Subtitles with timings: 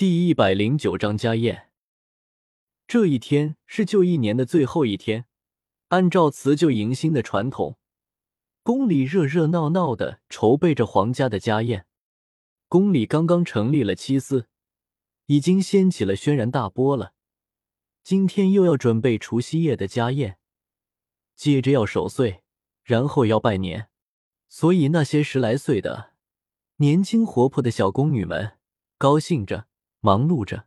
[0.00, 1.68] 第一百零九章家宴。
[2.86, 5.26] 这一天是旧一年的最后一天，
[5.88, 7.76] 按照辞旧迎新的传统，
[8.62, 11.84] 宫里热热闹闹的筹备着皇家的家宴。
[12.66, 14.48] 宫里刚刚成立了七司，
[15.26, 17.12] 已经掀起了轩然大波了。
[18.02, 20.38] 今天又要准备除夕夜的家宴，
[21.36, 22.42] 接着要守岁，
[22.82, 23.90] 然后要拜年，
[24.48, 26.14] 所以那些十来岁的
[26.76, 28.56] 年轻活泼的小宫女们
[28.96, 29.66] 高兴着。
[30.02, 30.66] 忙碌着，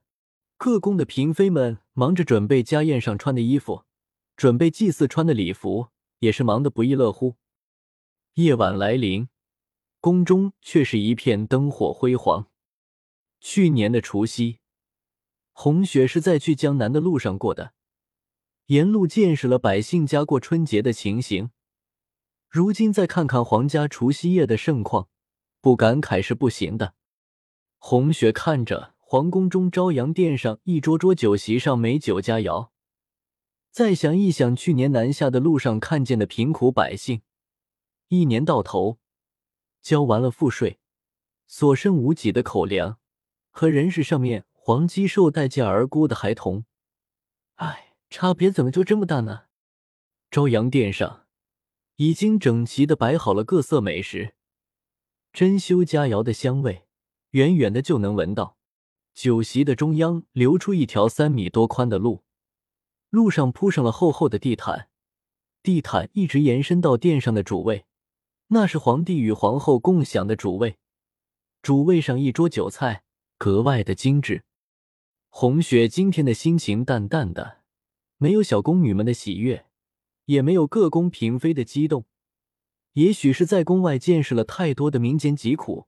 [0.58, 3.84] 各宫的嫔妃们忙着准备家宴上穿的衣服，
[4.38, 5.88] 准备祭祀穿的礼服，
[6.20, 7.38] 也是忙得不亦乐乎。
[8.36, 9.30] 夜晚来临，
[10.00, 12.48] 宫中却是一片灯火辉煌。
[13.40, 14.60] 去年的除夕，
[15.52, 17.74] 红雪是在去江南的路上过的，
[18.68, 21.50] 沿路见识了百姓家过春节的情形。
[22.48, 25.10] 如今再看看皇家除夕夜的盛况，
[25.60, 26.94] 不感慨是不行的。
[27.80, 28.93] 红雪看着。
[29.14, 32.70] 皇宫中朝阳殿上一桌桌酒席上美酒佳肴，
[33.70, 37.22] 再想一想去年南下的路上看见的贫苦百姓，
[38.08, 38.98] 一年到头
[39.84, 40.80] 交完了赋税，
[41.46, 42.98] 所剩无几的口粮，
[43.52, 46.66] 和人世上面黄鸡兽待见而沽的孩童，
[47.58, 49.44] 唉，差别怎么就这么大呢？
[50.32, 51.28] 朝阳殿上
[51.98, 54.34] 已经整齐的摆好了各色美食，
[55.32, 56.88] 珍馐佳肴的香味，
[57.30, 58.58] 远远的就能闻到。
[59.14, 62.24] 酒席的中央留出一条三米多宽的路，
[63.10, 64.90] 路上铺上了厚厚的地毯，
[65.62, 67.86] 地毯一直延伸到殿上的主位，
[68.48, 70.78] 那是皇帝与皇后共享的主位。
[71.62, 73.04] 主位上一桌酒菜
[73.38, 74.44] 格外的精致。
[75.30, 77.62] 红雪今天的心情淡淡的，
[78.18, 79.68] 没有小宫女们的喜悦，
[80.26, 82.06] 也没有各宫嫔妃的激动。
[82.94, 85.88] 也许是在宫外见识了太多的民间疾苦。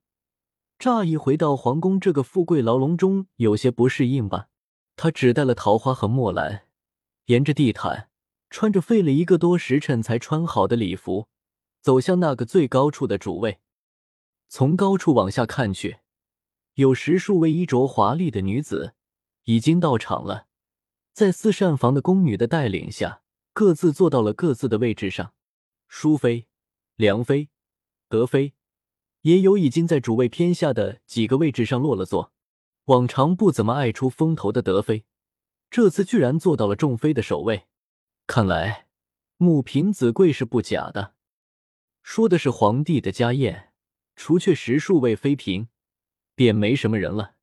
[0.78, 4.50] 乍一回到皇宫这个富贵牢笼中，有些不适应吧？
[4.95, 6.68] 他只带了桃花和墨兰，
[7.26, 8.09] 沿着地毯，
[8.50, 11.28] 穿着费了一个多时辰才穿好的礼服，
[11.81, 13.59] 走向那个最高处的主位。
[14.47, 16.00] 从高处往下看去，
[16.75, 18.94] 有十数位衣着华丽的女子
[19.46, 20.47] 已经到场了，
[21.14, 23.22] 在四膳房的宫女的带领下，
[23.53, 25.34] 各自坐到了各自的位置上。
[25.88, 26.47] 淑妃、
[26.96, 27.50] 良妃、
[28.09, 28.54] 德妃。
[29.25, 32.31] 也有已经在主位偏下的几个位置上落了座。
[32.86, 35.03] 往常不怎么爱出风头的德妃，
[35.72, 37.66] 这次居然坐到了众妃的首位。
[38.28, 38.85] 看来
[39.38, 41.16] 母凭子贵是不假的。
[42.03, 43.74] 说的是皇帝的家宴，
[44.16, 45.69] 除却十数位妃嫔，
[46.35, 47.34] 便没什么人了。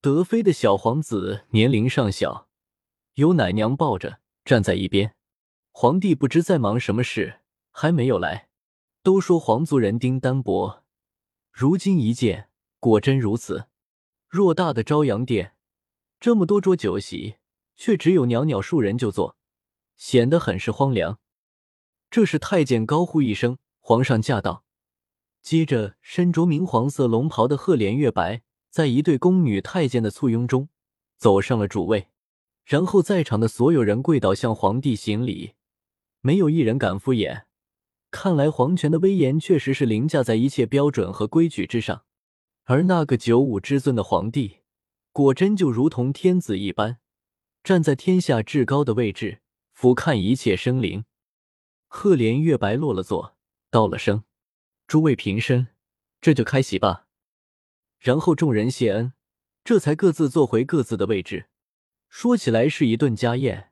[0.00, 2.48] 德妃的小皇子年龄尚小，
[3.14, 5.14] 有奶娘抱着站在一边。
[5.70, 8.48] 皇帝不知在忙什么事，还没有来。
[9.04, 10.82] 都说皇族人丁单薄。
[11.60, 12.48] 如今一见，
[12.78, 13.66] 果真如此。
[14.30, 15.52] 偌大的朝阳殿，
[16.18, 17.34] 这么多桌酒席，
[17.76, 19.36] 却只有袅袅数人就坐，
[19.98, 21.18] 显得很是荒凉。
[22.10, 24.64] 这时，太监高呼一声：“皇上驾到！”
[25.42, 28.40] 接着，身着明黄色龙袍的赫连月白，
[28.70, 30.70] 在一对宫女太监的簇拥中，
[31.18, 32.08] 走上了主位。
[32.64, 35.52] 然后，在场的所有人跪倒向皇帝行礼，
[36.22, 37.42] 没有一人敢敷衍。
[38.10, 42.04] 看来皇权的威严确实是凌驾在一切标准和规矩之上，
[42.64, 44.58] 而那个九五之尊的皇帝，
[45.12, 46.98] 果真就如同天子一般，
[47.62, 49.40] 站在天下至高的位置，
[49.72, 51.04] 俯瞰一切生灵。
[51.86, 53.36] 赫连月白落了座，
[53.70, 54.24] 道了声
[54.86, 55.68] ：“诸位平身，
[56.20, 57.06] 这就开席吧。”
[57.98, 59.12] 然后众人谢恩，
[59.62, 61.46] 这才各自坐回各自的位置。
[62.08, 63.70] 说起来是一顿家宴，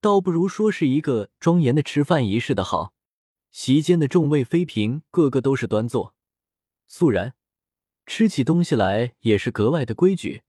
[0.00, 2.92] 倒不如说是一个庄严的吃饭仪式的好。
[3.50, 6.14] 席间的众位妃嫔个个都是端坐
[6.86, 7.34] 肃然，
[8.06, 10.42] 吃起东西来也是格外的规矩。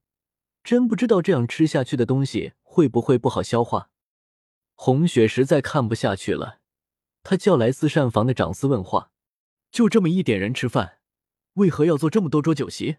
[0.63, 3.89] 真不知道这样吃下去的东西会不会不好消化。
[4.75, 6.59] 红雪实在看不下去了，
[7.23, 9.11] 她叫来四膳房的长司问话
[9.71, 10.99] ：“就这么一点人吃饭，
[11.53, 12.97] 为何要做这么多桌酒席？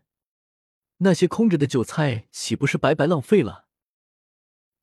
[0.98, 3.66] 那些空着的酒菜岂不是白白浪费了？”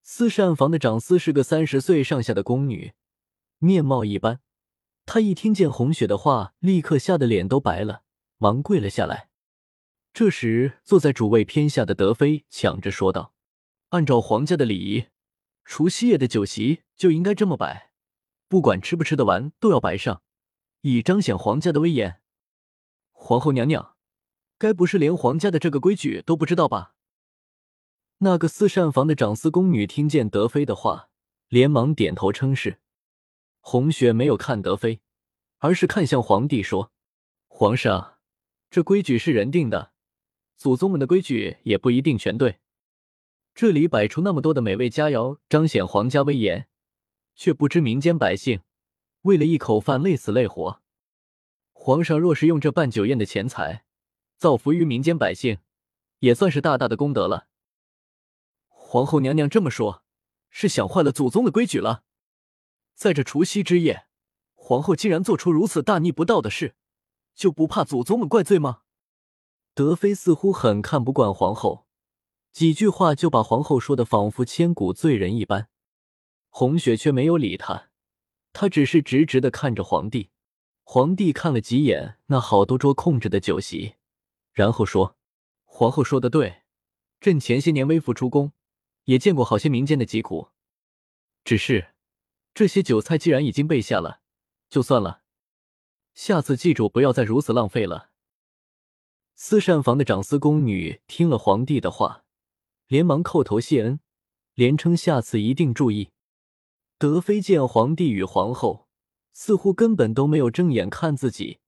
[0.02, 2.94] 四膳房的长司是个三十岁上下的宫女，
[3.60, 4.40] 面貌一般。
[5.08, 8.04] 他一听见红雪的话，立刻吓得脸都白了，
[8.40, 9.30] 忙跪了下来。
[10.14, 13.34] 这时，坐在主位偏下的德妃抢着说道
[13.90, 15.06] ：“按照皇家的礼仪，
[15.64, 17.94] 除夕夜的酒席就应该这么摆，
[18.50, 20.22] 不管吃不吃得完，都要摆上，
[20.82, 22.20] 以彰显皇家的威严。
[23.14, 23.96] 皇后娘娘，
[24.58, 26.96] 该不是连皇家的这个规矩都不知道吧？”
[28.20, 31.10] 那个四膳房的长司宫女听见德妃的话，
[31.48, 32.82] 连忙点头称是。
[33.70, 35.02] 红雪没有看德妃，
[35.58, 36.94] 而是看向皇帝说
[37.52, 38.20] ：“皇上，
[38.70, 39.92] 这规矩是人定的，
[40.56, 42.60] 祖宗们的规矩也不一定全对。
[43.54, 46.70] 这里摆出那么多的美味佳肴，彰显皇家威严，
[47.36, 48.62] 却不知民间百姓
[49.24, 50.82] 为了一口饭累死累活。
[51.74, 53.84] 皇上若是用这办酒宴的钱财
[54.38, 55.58] 造福于民间百姓，
[56.20, 57.50] 也算是大大的功德了。
[58.70, 60.06] 皇后娘娘这么说，
[60.50, 62.06] 是想坏了祖宗的规矩了。
[62.98, 64.08] 在这除夕之夜，
[64.56, 66.74] 皇后竟然做出如此大逆不道的事，
[67.36, 68.82] 就不怕祖宗们怪罪吗？
[69.76, 71.86] 德妃似乎很看不惯皇后，
[72.52, 75.70] 几句话就把皇后说的仿佛千古罪人一般。
[76.50, 77.92] 红雪却没有理他，
[78.52, 80.32] 他只是直直的看着皇帝。
[80.84, 83.94] 皇帝看了几眼那好多桌空着的酒席，
[84.54, 85.16] 然后说
[85.66, 86.64] ：“皇后说的对，
[87.20, 88.54] 朕前些年微服出宫，
[89.04, 90.48] 也见过好些民间的疾苦，
[91.44, 91.90] 只是……”
[92.58, 94.22] 这些酒菜既然已经备下了，
[94.68, 95.22] 就算了。
[96.16, 98.10] 下次记住不要再如此浪费了。
[99.36, 102.26] 私膳房的长司宫女听了皇帝的话，
[102.88, 104.00] 连忙叩头谢恩，
[104.56, 106.10] 连称下次一定注意。
[106.98, 108.88] 德妃见皇帝与皇后
[109.34, 111.60] 似乎根本都没有正眼看自己，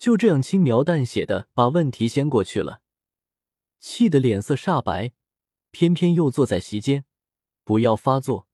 [0.00, 2.80] 就这样轻描淡写的把问题先过去了，
[3.78, 5.12] 气得脸色煞白，
[5.70, 7.04] 偏偏又坐在席间，
[7.62, 8.47] 不要发作。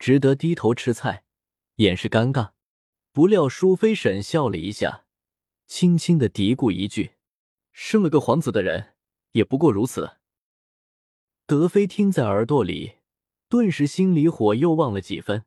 [0.00, 1.24] 只得低头吃菜，
[1.76, 2.52] 掩饰尴尬。
[3.12, 5.04] 不料淑妃沈笑了一下，
[5.66, 7.16] 轻轻的嘀咕一句
[7.70, 8.94] ：“生了个皇子的人，
[9.32, 10.16] 也不过如此。”
[11.46, 12.94] 德妃听在耳朵里，
[13.50, 15.44] 顿时心里火又旺了几分，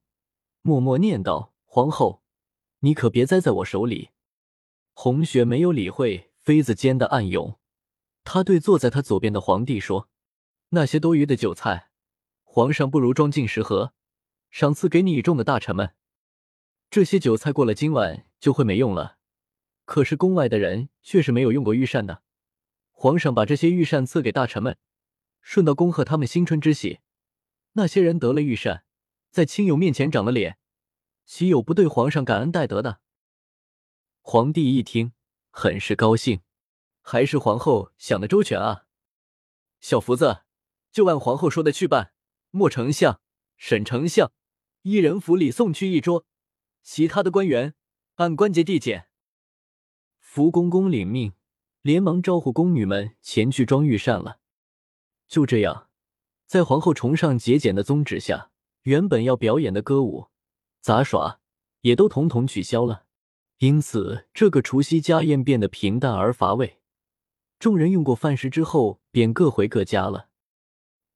[0.61, 2.21] 默默念道：“皇后，
[2.79, 4.11] 你可别栽在我手里。”
[4.93, 7.57] 红雪没有理会妃子间的暗涌，
[8.23, 10.09] 她对坐在她左边的皇帝说
[10.69, 11.89] ：“那些多余的酒菜，
[12.43, 13.95] 皇上不如装进食盒。”
[14.53, 15.95] 赏赐给你众的大臣们，
[16.91, 19.17] 这些酒菜过了今晚就会没用了。
[19.83, 22.21] 可是宫外的人却是没有用过御膳的。
[22.91, 24.77] 皇上把这些御膳赐给大臣们，
[25.41, 26.99] 顺道恭贺他们新春之喜。
[27.71, 28.83] 那些人得了御膳，
[29.31, 30.59] 在亲友面前长了脸，
[31.25, 32.99] 岂有不对皇上感恩戴德的？
[34.21, 35.13] 皇帝一听，
[35.49, 36.41] 很是高兴，
[37.01, 38.85] 还是皇后想的周全啊！
[39.79, 40.43] 小福子，
[40.91, 42.13] 就按皇后说的去办。
[42.51, 43.19] 莫丞相、
[43.57, 44.31] 沈丞相。
[44.83, 46.25] 一人府里送去一桌，
[46.81, 47.73] 其他的官员
[48.15, 49.07] 按关节递减。
[50.19, 51.31] 福公公领命，
[51.81, 54.39] 连忙招呼宫女们前去装御膳了。
[55.29, 55.87] 就这样，
[56.45, 58.51] 在皇后崇尚节俭的宗旨下，
[58.81, 60.27] 原本要表演的歌舞、
[60.81, 61.39] 杂耍
[61.79, 63.05] 也都统统取消了。
[63.59, 66.81] 因此，这个除夕家宴变得平淡而乏味。
[67.57, 70.27] 众人用过饭食之后，便各回各家了。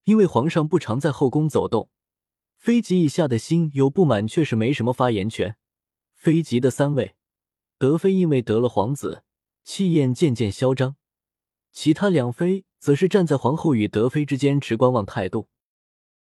[0.04, 1.90] 因为皇上不常在后宫走动。
[2.58, 5.56] 飞吉以下的心有不满，却是没什么发言权。
[6.12, 7.14] 飞吉的三位，
[7.78, 9.22] 德妃因为得了皇子，
[9.62, 10.96] 气焰渐渐嚣张；
[11.72, 15.48] 其他两妃则是站在皇后与德妃之间持观望态度。